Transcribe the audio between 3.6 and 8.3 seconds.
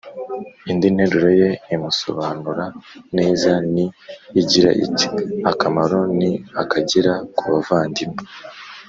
ni igira iti:" Akamaro ni akagera ku bavandimwe